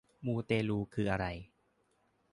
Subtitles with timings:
[0.25, 1.25] มูเตลูคืออะไร